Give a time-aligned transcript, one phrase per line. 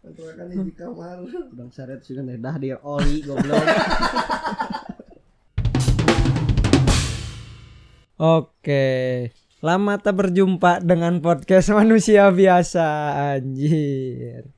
[0.00, 1.20] kontrakan di kamar
[1.52, 3.60] Udang seret sih dah di oli goblok.
[8.20, 8.84] Oke.
[9.60, 12.84] Lama tak berjumpa dengan podcast manusia biasa
[13.36, 14.48] anjir.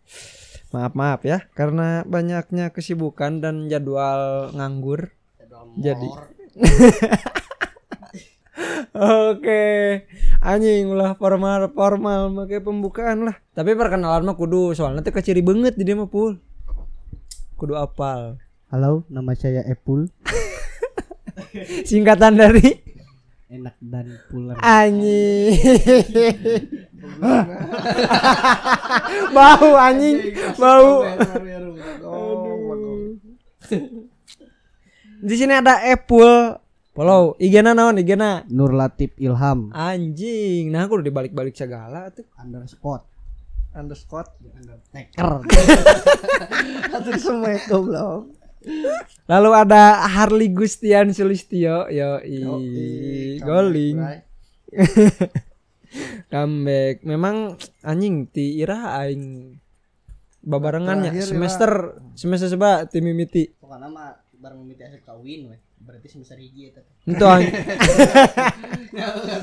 [0.70, 5.10] Maaf maaf ya karena banyaknya kesibukan dan jadwal nganggur.
[5.78, 6.06] Jadi
[8.92, 10.04] Oke,
[10.44, 13.40] anjing ulah formal formal make pembukaan lah.
[13.56, 16.36] Tapi perkenalan mah kudu soalnya teh keciri banget di dia mah pul.
[17.56, 18.36] Kudu apal.
[18.68, 20.12] Halo, nama saya Epul.
[21.88, 22.68] Singkatan dari
[23.48, 24.60] Enak dan pulen.
[24.60, 25.56] anjing.
[29.36, 30.16] bau anjing,
[30.60, 31.04] bau.
[35.24, 36.60] Di sini ada Apple.
[36.92, 38.44] Follow IG-na naon IG-na?
[38.52, 40.68] Nur Latif Ilham Anjing.
[40.68, 42.28] Nah, aku udah dibalik-balik segala tuh.
[42.36, 43.00] underscore
[43.72, 44.28] underscore
[44.92, 45.40] Teker.
[46.92, 48.28] atur semua goblok
[49.26, 51.90] Lalu ada Harley Gustian Sulistio.
[51.90, 53.98] Yo, Yoi, goling.
[56.32, 57.02] comeback.
[57.02, 59.56] Memang anjing ti ira aing
[60.42, 63.50] babarengannya semester semester seba tim mimiti.
[63.58, 65.58] Pokoknya mah bareng mimiti asal kawin we.
[65.82, 66.80] Berarti semester hiji eta.
[67.06, 67.26] Itu.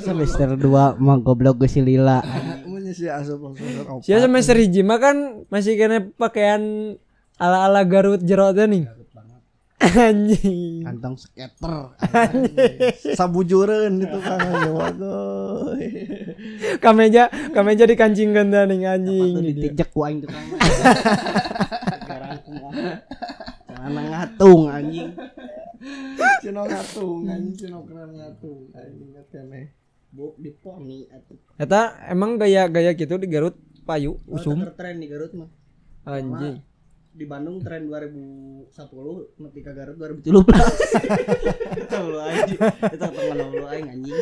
[0.03, 2.23] Semester 2 mah goblok gue si Lila.
[2.23, 2.63] Bray.
[2.67, 3.67] Mun si asup langsung
[3.99, 4.05] opat.
[4.07, 6.95] Sia semester hiji mah kan masih kena pakaian
[7.35, 8.85] ala-ala Garut jerotnya nih.
[9.79, 10.83] Anjing.
[10.83, 11.95] Kantong skater.
[13.15, 15.71] sabujureun itu kan ya waduh
[16.83, 19.39] Kameja kameja dikancing ganda nih anjing.
[19.39, 20.43] Ditijek ku aing tukang.
[23.89, 25.15] Ngatung anjing.
[26.39, 29.67] Cino ngatung anjing cino keren ngatung anjing ingat keneh
[30.09, 31.37] Bu di poni atuh.
[31.61, 33.53] Eta emang gaya-gaya gitu di Garut
[33.85, 35.45] payu Oh, usum tren di Garut mah.
[36.01, 36.65] anjing.
[37.13, 38.73] Di Bandung tren 2010
[39.37, 40.33] nepi ka Garut 2013.
[41.85, 42.57] Eta lu anjing.
[42.89, 44.17] Eta teman lu aing anjing.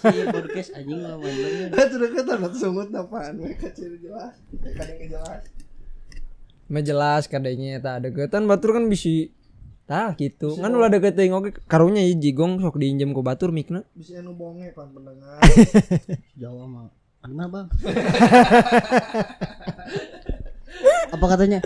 [0.00, 4.36] Si podcast anjing mah main itu deket ada sungut apaan mereka ciri jelas
[4.72, 5.42] kadang jelas
[6.70, 9.32] Mah jelas kadanya eta deketan batur kan bisi
[9.90, 10.54] tah gitu.
[10.54, 13.82] Kan ulah deket teuing oge karunya hiji gong sok diinjem ku batur mikna.
[13.98, 15.42] bisa anu bonge kan pendengar
[16.40, 16.86] Jawa mah.
[17.20, 17.68] Gimana, Bang?
[21.14, 21.60] Apa katanya?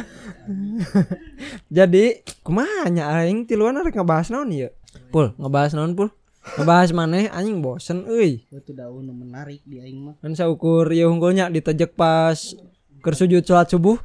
[1.71, 4.75] Jadi kumaha nya aing tiluan arek ngebahas naon ieu?
[5.15, 6.11] Pul, ngebahas naon pul?
[6.59, 8.43] Ngebahas maneh anjing bosen euy.
[8.51, 10.19] Itu daun nu menarik di aing mah.
[10.19, 12.35] Kan saukur ieu hunggulnya ditejek pas
[12.99, 14.01] keur sujud salat subuh.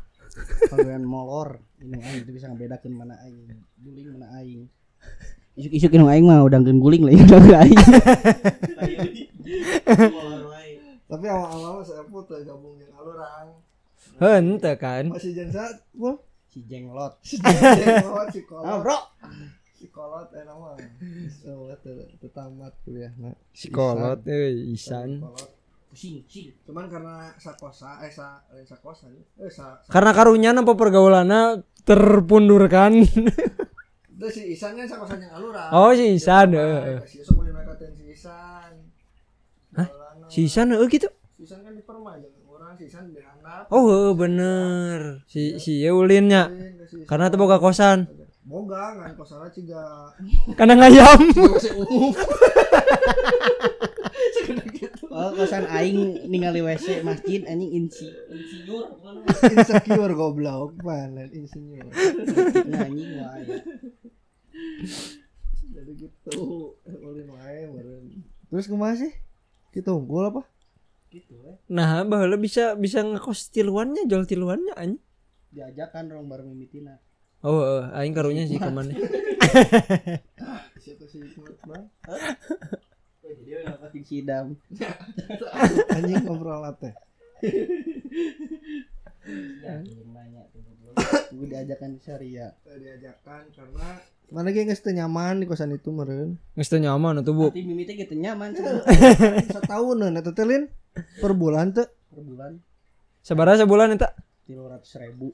[0.69, 1.65] Kalian molor.
[1.81, 3.68] Ini aing itu bisa ngebedakeun mana aing.
[3.79, 4.67] Guling mana aing.
[5.55, 7.13] Isuk-isuk inu aing mah udah guling lah
[7.43, 7.79] udah aing.
[11.09, 13.47] tapi awal-awal saya pun gabung dengan alurang
[14.21, 15.09] Henteu kan.
[15.09, 15.65] masih jengsa
[15.97, 16.15] wah
[16.49, 17.13] Si jenglot.
[17.21, 18.99] si jenglot si Ah, kolot Bro.
[19.73, 20.77] si kolot enak mah
[21.41, 25.21] so itu tamat kuliah nah Sikolot euy Isan.
[25.21, 25.49] kolot
[25.89, 26.53] Pusing, pusing.
[26.69, 33.01] cuman karena sakosa eh sa eh sakosa eh sa Karena karunya apa pergaulanna terpundurkan.
[34.19, 36.99] itu si Isan kan sakosa yang alurang oh si Isan heeh.
[37.07, 38.71] si sok boleh nakatin si Isan
[39.79, 39.87] Hah?
[40.27, 41.07] Si Isan heeh gitu.
[41.39, 42.19] si Isan kan di perma
[42.51, 45.23] orang si Isan dihandap Oh heuh, bener.
[45.23, 45.55] Si
[45.87, 46.51] ulinnya.
[46.85, 47.07] si Isan.
[47.07, 48.11] Karena teu boga kosan.
[48.43, 50.11] boga kan kosana ciga
[50.59, 51.21] Karena ngayam.
[55.09, 55.99] Oh, kosan aing
[56.29, 58.83] ningali WC masjid anjing insi insinyur
[59.49, 60.77] insecure goblok.
[60.79, 61.89] Panen insinyur?
[62.69, 63.57] Nah anjing wah ya.
[65.69, 66.31] jadi gitu.
[66.85, 68.05] Ulin wae meureun
[68.49, 69.13] terus kumaha sih?
[69.69, 70.41] Kita unggul apa?
[71.09, 75.01] Gitu we Nah, baheula bisa bisa ngekos tiluannya, jual tiluannya anjing.
[75.49, 77.01] diajakan orang bareng mimitina
[77.41, 78.93] Oh, heeh, aing karunya sih ke mana?
[80.77, 81.85] siapa sih ikut bang
[83.29, 84.57] Jadi udah pasti sidam
[85.93, 86.93] anjing ngobrol teh
[89.61, 89.75] ya?
[91.29, 92.51] Tuh gue diajakan syariah.
[92.65, 93.87] Diajakan karena
[94.29, 97.49] mana ge geus teu nyaman di kosan itu meureun Geus teu nyaman atuh, Bu.
[97.49, 98.53] tapi mimiti gitu nyaman
[99.49, 100.69] setahun eta teh lin?
[101.21, 102.61] Per bulan teh per bulan.
[103.21, 104.09] Sabaraha sebulan eta?
[104.49, 105.29] tiga ratus ribu.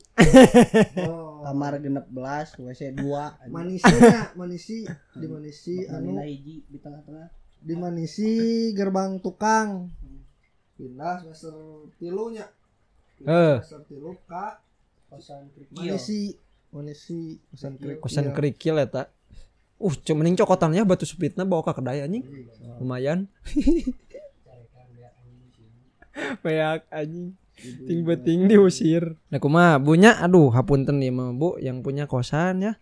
[1.08, 1.40] Oh.
[1.48, 3.40] Kamar genep belas wc dua.
[3.48, 4.84] Manisinya manisi
[5.16, 6.28] di manisi anu anu?
[6.28, 9.90] hiji di tengah-tengah di manisi gerbang tukang.
[10.78, 12.46] Pindah semester tilunya
[13.24, 13.58] Eh.
[13.64, 14.60] semester tilu ka
[15.10, 15.82] kosan krikil.
[15.82, 16.22] Manisi.
[16.76, 17.40] Manisi.
[17.50, 19.08] Kosan krik Kosan kerikil eta.
[19.76, 22.24] Uh, cuma mending cokotannya batu supitna bawa ke kedai anjing.
[22.80, 23.28] Lumayan.
[26.44, 27.36] Beak anjing.
[27.56, 29.16] ting beting diusir.
[29.32, 29.80] Nah kumaha?
[29.80, 32.74] Bunya aduh hapunten nih mah bu yang punya kosan ya.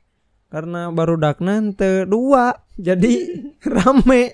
[0.50, 3.42] Karena baru daknan teu dua jadi
[3.74, 4.34] rame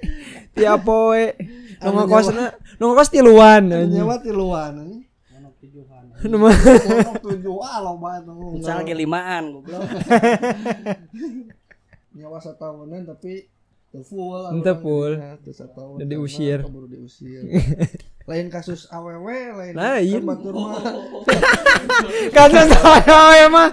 [0.56, 2.46] tiap poe nu Anu ngekosna
[2.80, 5.04] nu ngekos tiluan Anu nyawa tiluan anjing.
[5.40, 6.04] Ono tujuan.
[7.24, 8.60] Tujuh ah loba tuh.
[8.60, 9.80] Misal ge limaan goblok.
[12.20, 13.48] nyawa satahunan tapi
[14.06, 15.18] full Teu full.
[15.18, 16.62] Dan karena diusir.
[16.62, 17.42] keburu diusir
[18.30, 20.22] lain kasus aww lain Lain.
[20.22, 20.78] batur mah
[22.30, 23.70] kasus awewe mah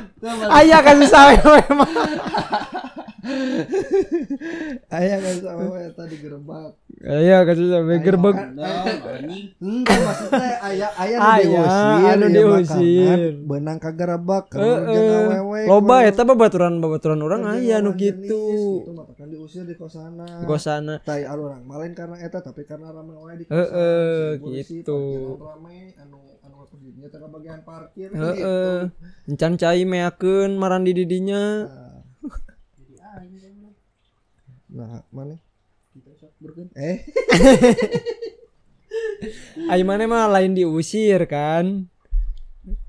[0.49, 1.91] aya kasus awewe mah
[4.91, 8.37] aya kasus aww tadi gerebak aya kasus awewe gerbek.
[8.41, 9.47] anjing.
[9.59, 11.63] Henteu Hmm, maksudnya aya aya Aya,
[12.15, 13.43] anu diusir.
[13.43, 14.57] makanan, beunang ka gerebak Heeh.
[14.57, 18.95] kalau jeung awewe loba eta babaturan babaturan orang aya nu kitu gitu.
[18.95, 20.47] Mah kan diusir di kosana.
[20.47, 25.01] Gosana tai orang malin karena eta tapi karena rame wae di Heeh, Si polisi, gitu.
[25.43, 26.55] rame anu anu
[27.33, 28.23] bagian parkir gitu.
[28.23, 28.79] heeh.
[29.27, 31.43] Encan cai meakeun marandi didinya.
[31.67, 31.86] Nah
[35.09, 35.41] mana?
[35.97, 36.69] Kita sok berkeun.
[36.77, 37.01] eh?
[39.73, 41.89] Ai mana mah lain diusir kan?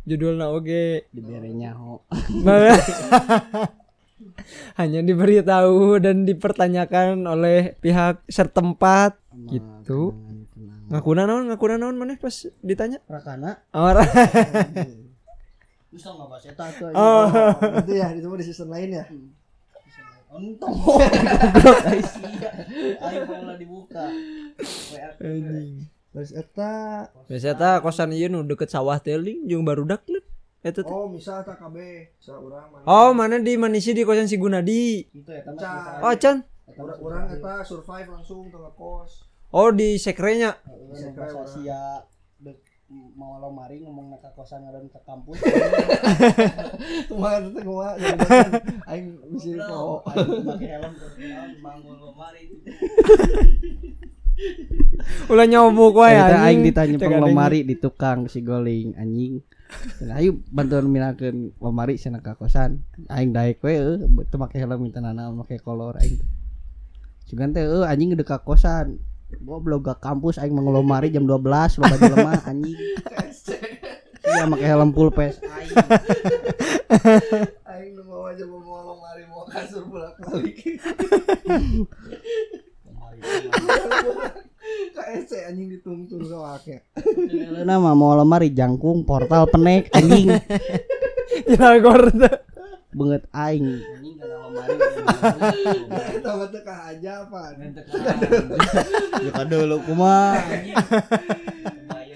[0.03, 1.07] Judulna oge.
[1.15, 2.03] Dibere nyaho.
[4.79, 9.17] hanya diberitahu dan dipertanyakan oleh pihak setempat
[9.51, 10.13] gitu.
[10.87, 12.33] ngakuna naon ngakuna naon maneh pas
[12.63, 12.99] ditanya?
[13.07, 13.61] Rakana.
[13.75, 14.07] orang
[15.87, 16.91] Bisa enggak bahas eta tuh.
[16.91, 17.27] oh.
[17.83, 19.05] Itu ya itu mah di season lain ya
[20.31, 20.75] Untung.
[20.75, 21.79] Goblok.
[23.03, 24.05] Ayo malah dibuka.
[24.91, 25.11] WA.
[26.07, 26.73] terus eta
[27.29, 30.25] biasa ta kosan ieu nu deket sawah teling jeung barudak leuh
[30.65, 30.89] eta teh.
[30.89, 31.77] Oh misal tak KB.
[32.17, 32.83] Sa urang mana?
[32.89, 35.05] Oh mana di manisi di kosan si Gunadi?
[35.13, 36.41] Itu ya teman Ca- oh can.
[36.73, 40.59] Urang urang eta survive langsung tengah kos oh di sekrenya
[40.91, 41.11] Bisa
[41.47, 42.03] sia
[42.43, 45.43] dek mau lo mari ngomong ke kosan ngaran ke kampus.
[47.11, 47.99] kumaha teh kumaha
[48.87, 49.19] aing
[49.67, 51.19] Oh, kok pakai helm terus
[51.59, 52.47] manggul lo mari.
[55.31, 59.43] ulah nyobok wae aing ditanya pang lemari di tukang si goling anjing.
[60.07, 62.87] Ayo bantuan minakeun lemari cenah ka kosan.
[63.11, 66.23] Aing daek we eueuh teu make helm minta nana make kolor aing.
[67.27, 69.03] Cuman teh anjing udah ka kosan.
[69.27, 72.79] Goblok ke kampus aing mau lemari jam 12 loba jelema anjing.
[74.27, 75.71] Iya make helm full face aing.
[77.67, 80.79] aing nu mau aja mau mau mari mau kasur bolak-balik
[84.95, 86.87] KSC anjing ka wake
[87.67, 90.39] nama mau lemari jangkung portal penek anjing.
[91.51, 92.35] Cilagor teh
[92.97, 93.77] Banget aing.
[93.77, 94.73] Anjing kana lemari.
[96.17, 97.53] eta mah teh kahajapan
[99.21, 99.31] Ya
[99.85, 100.41] kumaha.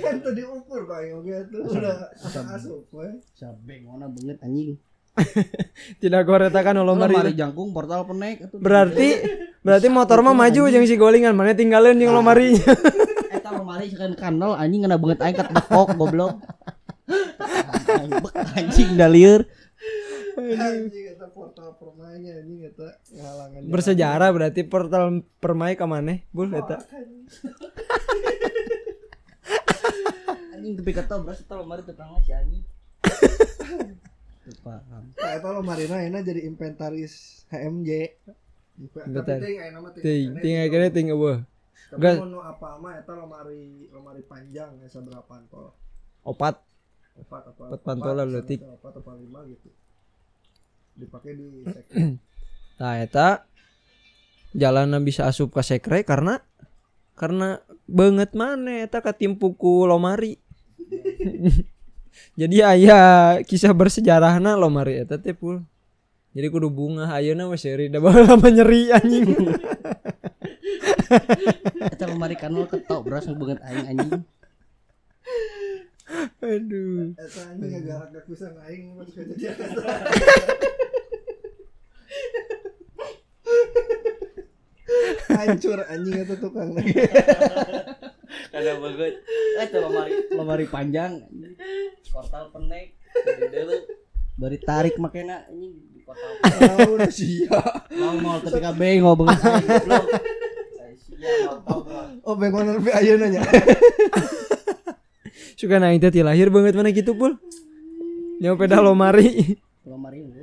[0.01, 2.09] kan teu diukur aing oge tuh udah
[2.57, 4.81] asup we Sabeng mana banget anjing.
[6.01, 8.57] Cilagor eta kan Lemari lomari jangkung portal penek atuh.
[8.57, 9.21] berarti
[9.65, 12.73] berarti motor mah maju jeung si golingan mana tinggalin jeung lomarinya
[13.37, 16.33] eta lemari sekan kanal anjing kena banget aing kat bekok goblok.
[18.57, 19.45] Anjing dah lieur.
[20.37, 21.05] Anjing
[21.35, 26.79] portal anjing bersejarah berarti portal permai ka maneh bul eta
[30.61, 32.61] Anjing tapi kata beras eta lemari tetangga si anjing.
[34.45, 35.09] Teu paham.
[35.09, 37.89] Nah, eta lo marina enak jadi inventaris HMJ.
[39.09, 39.38] Betul.
[40.05, 40.69] Ting ting.
[40.69, 41.41] ting ting eueuh
[41.89, 45.73] Tapi mau apa mah eta lemari lemari panjang ya seberapa pantol.
[46.21, 46.61] opat
[47.17, 47.63] Empat apa?
[47.67, 48.59] Empat pantolan sama leutik.
[48.61, 49.69] Empat apa lima gitu.
[50.95, 52.19] Dipakai di sekre.
[52.81, 53.48] Nah eta
[54.51, 56.43] jalanna bisa asup ka sekre karena
[57.15, 60.39] karena banget mana eta katimpu ku lomari.
[62.39, 63.00] Jadi aya
[63.43, 65.63] kisah bersejarahna lomari eta teh pul.
[66.31, 69.36] Jadi kudu bunga ayeuna wes seuri da baheula lama nyeri anjing.
[71.91, 74.24] Eta lemari kanal ketok beras banget aing anjing.
[76.39, 77.12] Aduh.
[77.19, 79.51] Eta anjing agak agak bisa aing mah suka jadi
[85.31, 86.93] Hancur anjing itu tukang lagi.
[88.51, 89.13] Kada banget.
[89.59, 91.23] Eta lemari lemari panjang.
[92.11, 92.95] Portal penek.
[93.51, 93.75] Dulu
[94.39, 96.31] bari tarik makena anjing di portal.
[96.88, 97.11] Oh, udah
[99.03, 100.05] goblok.
[100.71, 101.81] Saya siap mau tau
[102.21, 103.41] Oh, bengkon lebih ayeuna nya.
[105.59, 107.38] Suka naik ti lahir banget mana gitu pul.
[108.41, 109.57] Nyawa peda lomari.
[109.85, 110.33] lemari lu.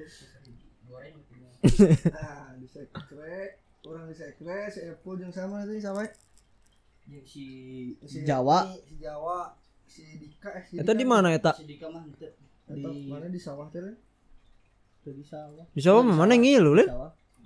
[1.58, 3.57] Nah, di sekre,
[3.88, 6.04] orang di sekre, si jeung sama nanti sama
[7.08, 7.46] Yang si
[8.04, 9.56] si Jawa si Jawa
[9.88, 11.56] si Dika eh si Eta di mana eta?
[11.56, 13.96] Si Dika mah di mana di sawah teu
[15.08, 15.64] di sawah.
[15.72, 16.84] Di sawah mana ngilu lin?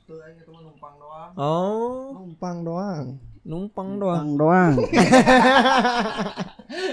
[0.03, 1.31] Tuh aing eta mah numpang doang.
[1.39, 3.07] Oh, Numpang doang.
[3.47, 4.27] numpang doang.
[4.27, 4.75] Bang doang.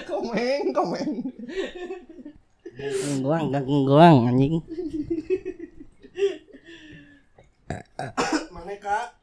[0.09, 1.13] Komeng, komeng.
[2.77, 4.61] Gang doang, gang doang anjing.
[8.53, 9.18] Mana Kak?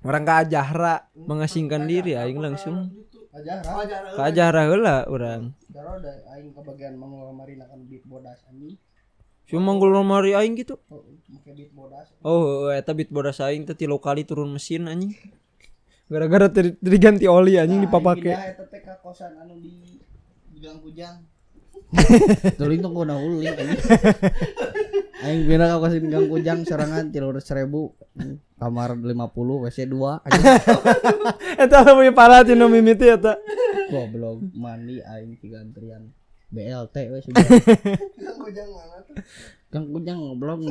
[0.00, 2.88] Orang ka Ajahra mengasingkan diri aing langsung
[4.16, 5.52] ka Ajahra heula urang.
[6.32, 8.80] Aing kebagian mangul marina kan beat bodas anjing.
[9.44, 10.80] Cuma manggul lemari aing gitu.
[10.88, 12.08] Oh, make beat bodas.
[12.24, 15.12] Oh, eta beat bodas aing teh tilu kali turun mesin anjing.
[16.08, 18.32] Gara-gara teri- diganti oli anjing dipapake.
[18.32, 20.00] Pindah eta teh ka kosan anu di
[20.58, 21.22] Gang Kujang.
[22.58, 23.80] Tuling anjing.
[25.20, 27.68] Aing pindah ka kosan di Gang Kujang sorangan 300.000.
[28.56, 29.12] Kamar 50,
[29.64, 30.44] WC 2 anjing.
[31.64, 33.36] Eta lebih parah tinu mimiti eta.
[33.88, 36.12] Goblok mandi aing tiga antrian.
[36.50, 37.40] BLT we sudah.
[38.20, 39.14] Yang kujang mana tuh?
[39.70, 40.58] Gang Kujang goblok.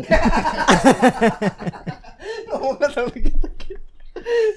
[2.50, 3.48] Ngomong kata begitu.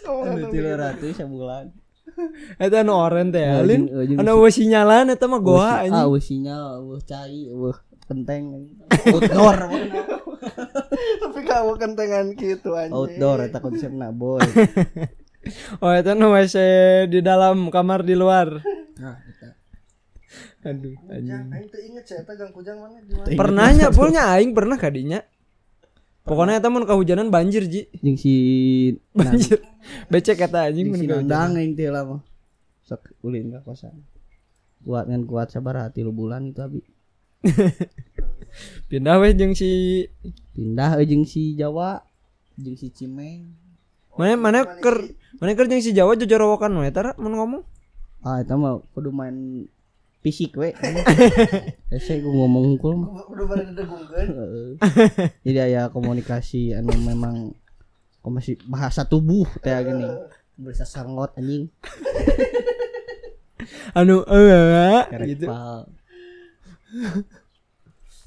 [0.05, 0.67] Ngomong begitu.
[0.67, 1.67] 300 sebulan.
[2.61, 5.97] Eta anu oren teh jeung Anu sinyalan eta mah goa Ah, anjing.
[5.97, 8.73] eueuh sinyal, eueuh cai, eueuh penteng.
[9.09, 9.59] Outdoor.
[11.23, 12.95] Tapi kamu kentengan gitu anjing.
[12.95, 14.43] Outdoor eta konsepna boy.
[15.83, 16.55] Oh, eta nu WC
[17.11, 18.63] di dalam kamar di luar.
[18.95, 19.19] Nah.
[20.63, 21.51] Aduh, anjing.
[21.51, 23.35] aing teu inget saya eta Gang Kujang mana di mana?
[23.35, 25.19] Pernahnya pulnya aing pernah kadinya.
[26.23, 27.91] Pokoknya eta mun kahujanan banjir ji.
[27.99, 28.35] Jeung si
[29.19, 29.59] Banjir.
[30.07, 32.23] Becek eta anjing mun Nandang yang teh lah mah.
[32.87, 34.07] Sok ulin ka kosan.
[34.87, 36.79] Kuat kan kuat sabar hati lu bulan itu abi.
[38.93, 40.05] Pindah weh jeung si
[40.53, 42.05] Pindah jeung si Jawa,
[42.61, 43.59] jeung si Cimeng.
[44.13, 47.63] mana mana ker mana ker jeung si Jawa jojorowokan we tara mun ngomong.
[48.23, 49.67] Ah, eta mah kudu main
[50.23, 50.71] fisik we.
[52.23, 53.27] Ngomong mah.
[53.33, 54.29] Udah pada didegungkeun.
[54.31, 54.69] Heeh.
[55.43, 57.51] Jadi aya komunikasi anu memang
[58.23, 60.07] komasi bahasa tubuh teh gini.
[60.61, 61.67] Bisa sangot anjing.
[63.99, 65.51] Anu eh gitu.
[65.51, 65.91] pal.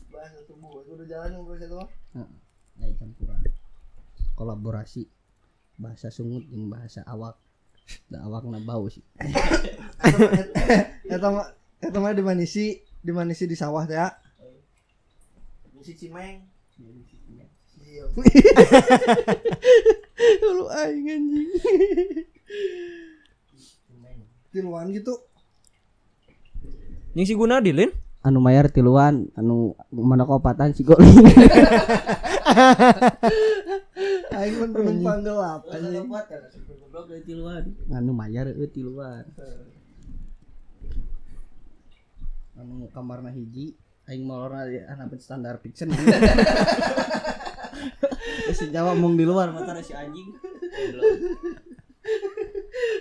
[0.10, 0.81] Bahasa tubuh.
[0.89, 1.89] Udah jalan ngobrol mah.
[2.17, 2.38] Heeh.
[2.81, 3.41] Ya campuran.
[4.34, 5.05] Kolaborasi
[5.77, 7.38] bahasa sungut jeung bahasa awak.
[8.10, 9.05] Da awakna bau sih.
[11.05, 14.10] Eta mah eta mah di manisi, di manisi di sawah teh ya.
[15.86, 16.41] Si Cimeng.
[17.86, 18.10] Iya.
[20.41, 21.50] Lu aing anjing.
[24.50, 25.13] Tiluan gitu.
[27.13, 27.93] Jeung si Gunadi lin.
[28.25, 31.05] Anu mayar tiluan, anu mana kopatan si goling.
[34.36, 36.10] Aing mah penumpang gelap anjing.
[37.94, 39.29] Anu mayar euy tiluan.
[42.58, 43.77] Anu kamarna hiji
[44.10, 45.94] aing molorna anak standar fiction.
[48.58, 50.34] si Jawa mung di luar mata si anjing.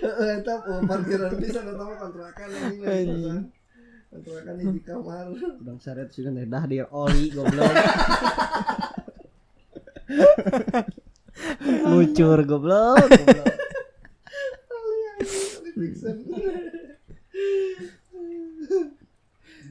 [0.05, 3.49] Heeh, eta oh, parkiran bisa eta mah kontrakan anjing.
[4.15, 5.27] Kontrakan hiji kamar.
[5.59, 7.67] Udang saret sih kan dah di oli goblok.
[11.91, 12.95] Lucur goblok.
[13.11, 13.59] goblok.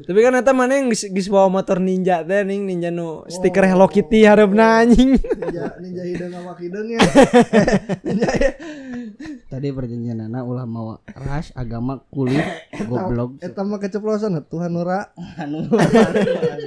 [0.04, 3.64] Tapi kan eta mana yang geus geus bawa motor ninja teh ning ninja nu stiker
[3.64, 5.16] Hello Kitty hareupeuna anjing.
[5.16, 7.00] Ninja ninja hideung awak hideung ya.
[8.06, 8.50] Ninja ya.
[9.48, 12.44] Tadi perjanjian anak ulah mau ras agama kulit
[12.84, 13.40] goblok.
[13.40, 15.16] Eta mah keceplosan Tuhan Nura.
[15.40, 15.64] anu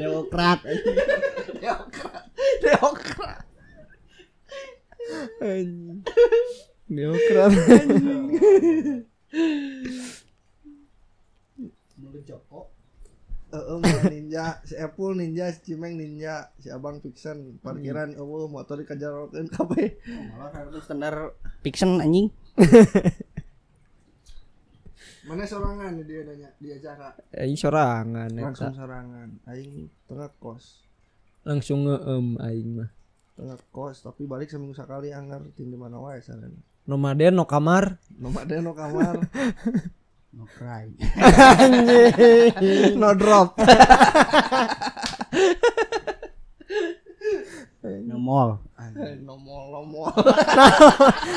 [0.02, 0.66] demokrat
[2.66, 3.46] Demokrat.
[5.46, 6.02] Anjing.
[6.90, 7.52] Demokrat.
[11.98, 12.72] mulut Joko
[13.48, 14.60] Heeh, mah
[14.98, 19.94] Epul ninja, si Cimeng ninja, si Abang Fiction parkiran eueuh motor dikajarokeun kabeh.
[20.34, 22.34] malah harus standar fiction anjing
[25.30, 27.14] Mana sorangan nih dia nanya di acara?
[27.30, 28.82] Aing sorangan Langsung eta.
[28.82, 29.38] sorangan.
[29.46, 30.82] Aing tengah kos.
[31.46, 32.90] Langsung ngeem aing mah.
[33.38, 36.58] Tengah kos tapi balik seminggu sekali anggar ting di mana wae sarana.
[36.90, 38.02] Nomaden no kamar.
[38.18, 39.20] Nomor dia no kamar,
[40.38, 40.86] no cry
[42.94, 43.58] no drop.
[48.06, 48.62] no mall
[48.98, 50.10] Nomor nomor.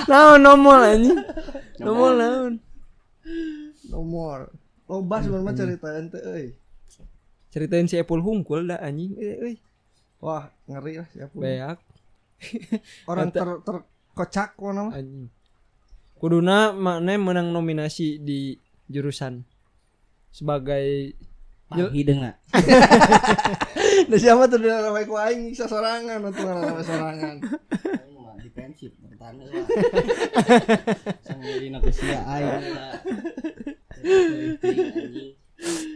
[0.09, 1.19] Naon nomol anjing?
[1.83, 2.55] Nomol naon?
[3.91, 4.39] Nomor.
[4.87, 6.47] Loba sebenarnya ceritain teh euy.
[7.51, 9.19] Ceritain si Epul hungkul dah anjing.
[9.19, 9.55] Eh, euy.
[10.23, 11.35] Wah, ngeri lah siapa.
[11.35, 11.79] Beak
[13.11, 14.93] Orang ter terkocak mana mah.
[14.97, 15.29] anjing.
[16.17, 18.57] Kuduna mana menang nominasi di
[18.91, 19.47] jurusan.
[20.31, 21.15] sebagai
[21.71, 22.33] Pahideng na.
[24.11, 27.37] Da siapa tuh udah ramai ku aing bisa sorangan untuk ramai sorangan.
[28.43, 29.55] Defensif bertahan lah.
[31.23, 32.63] Jadi nak sia aing.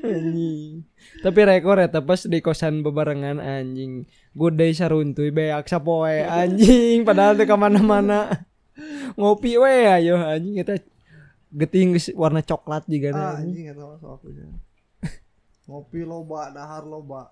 [0.05, 0.85] Anjing.
[1.25, 4.05] tapi rekor ya pas di kosan bebarengan anjing
[4.37, 8.45] gudai saruntuy beak sapoe anjing padahal teh ke mana-mana
[9.17, 10.85] ngopi we ayo anjing kita
[11.55, 14.27] geting warna coklat juga Ah anjing anjing eta aku.
[15.71, 17.31] Ngopi loba, dahar loba.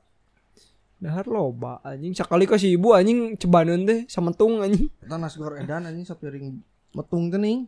[1.03, 5.91] dahar loba anjing sekali ke si ibu anjing cebaneun teh sametung anjing Eta nasgor edan
[5.91, 6.63] anjing sapiring
[6.95, 7.67] metung teuing.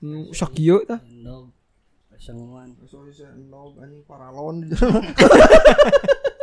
[0.00, 1.52] Hmm, sakieu tah Endog.
[3.36, 4.64] Endog anjing paralon.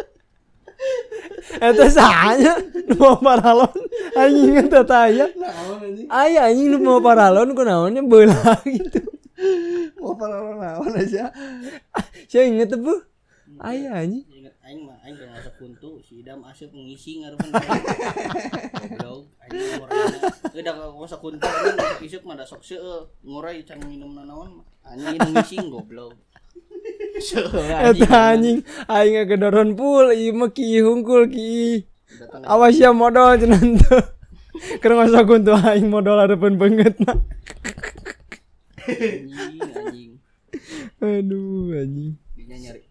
[1.60, 2.54] eta sahanya
[2.88, 3.74] nu mau paralon
[4.16, 6.08] anjing eta Naon anjing?
[6.08, 9.02] aya anjing nu mau paralon kunaonnya beula gitu
[9.98, 11.34] Mau paralon naon aja.
[12.30, 12.94] saya inget tuh bu
[13.62, 17.50] aya anjing Ingat aing mah aing masuk kuntu si Idam asup ngisi ngarepan.
[17.52, 20.18] Goblok aing ngorana.
[20.50, 23.06] Udah ka masuk kuntu masuk isuk mah da sok seueuh.
[23.22, 24.66] Ngurai can minum nanaon mah.
[24.88, 26.18] Anjing ngisi goblok.
[27.92, 31.86] Eta anjing aing ngedoron pul ieu mah ki hungkul ki.
[32.46, 34.00] Awas ya modal cenah teu.
[34.82, 37.18] Keur ngasa kuntu aing modal harapan banget nah.
[38.88, 40.20] anjing.
[41.02, 42.16] Aduh anjing.
[42.36, 42.82] Dinya nyari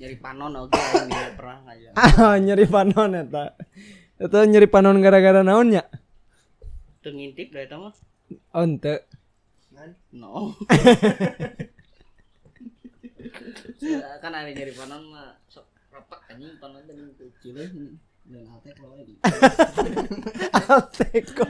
[0.00, 1.88] nyari panon aing di perang aja.
[2.24, 3.56] Ah nyeri panon eta.
[4.20, 5.84] Eta nyeri panon gara-gara naon nya?
[7.00, 7.94] Teu ngintip da eta mah.
[8.54, 9.00] Oh henteu.
[10.12, 10.52] No.
[14.20, 17.56] kan ada nyari panon mah sok rapak anjing panon tadi kecil
[18.30, 19.16] dan atek lo lagi.
[20.94, 21.44] Teko.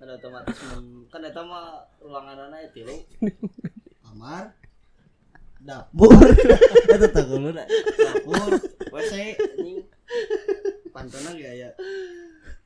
[0.00, 2.96] kan otomatis men, kan eta mah ruangan anak itu lo
[4.02, 4.50] kamar
[5.62, 6.10] dapur
[7.14, 7.62] teh kulo da.
[7.70, 8.50] dapur
[8.90, 9.86] wc anjing
[10.90, 11.68] pantona ge aya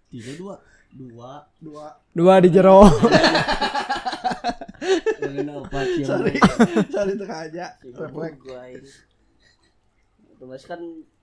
[0.09, 0.57] tiga dua
[0.97, 1.89] dua Dua.
[2.15, 2.87] Dua di jero.
[6.11, 6.35] Sorry.
[6.93, 7.67] Sorry teu aja.
[7.83, 8.39] Refleks.
[8.43, 8.89] gua ini
[10.37, 10.81] otomatis kan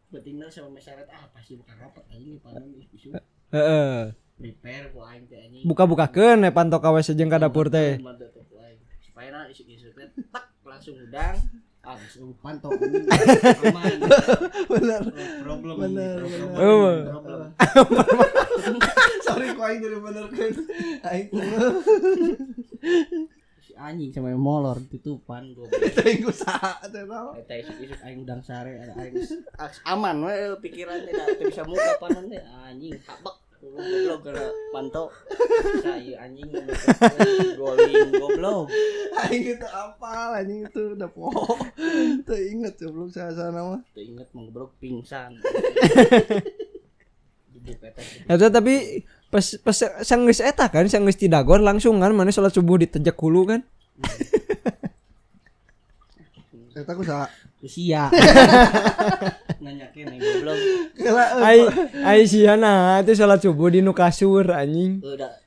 [0.10, 3.14] betingna sama masyarakat ah pasti bukan rapat anjing panon isu
[3.54, 4.10] Heeh.
[4.42, 8.02] prepare ku aing teh anjing Buka-bukakeun we panto ka WC jeung ka dapur teh.
[8.02, 8.30] Tuh,
[9.06, 11.38] supaya na isu-isu teh tak langsung udang
[11.84, 13.94] ah aman
[14.72, 15.02] Bener.
[15.44, 17.04] problem Bener, problem, bener.
[17.12, 17.48] problem.
[19.20, 20.54] Sorry aing bener kan.
[21.12, 21.28] Aing
[23.64, 27.32] si anjing sama yang molor tutupan goblok teh ku saha teh tau.
[27.36, 29.16] eta isuk-isuk aing udang sare ada aing
[29.56, 34.46] aks aman we pikiran teh da teu bisa muka panon teh anjing habak goblok gara
[34.76, 35.08] pantau
[35.84, 36.52] saya anjing
[37.56, 38.68] goling goblok
[39.24, 41.30] Aing itu apa anjing itu udah po.
[42.28, 43.80] Teu inget goblok saha nama.
[43.94, 45.40] teu inget mau goblok pingsan
[47.64, 47.88] eta.
[48.28, 52.52] Eta tapi pas pas sang geus eta kan sang geus tidagon langsung kan mana salat
[52.52, 53.62] subuh ditejak hulu kan.
[56.76, 57.32] Eta ku saha?
[57.64, 58.12] usia
[59.64, 60.58] nanyakin nih goblok
[61.00, 61.60] Kela Ai
[62.04, 65.00] ai siana itu salat subuh di nu kasur anjing.
[65.02, 65.43] udah